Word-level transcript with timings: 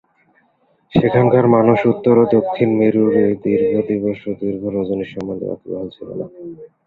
সেখানকার 0.93 1.45
মানুষ 1.55 1.79
উত্তর 1.91 2.15
ও 2.17 2.35
দক্ষিণ 2.35 2.69
মেরুর 2.79 3.13
এই 3.23 3.33
দীর্ঘ 3.43 3.73
দিবস 3.89 4.19
ও 4.27 4.41
দীর্ঘ 4.41 4.63
রজনী 4.75 5.05
সম্বন্ধে 5.07 5.45
ওয়াকিবহাল 5.47 5.87
ছিল 5.95 6.07
না। 6.19 6.25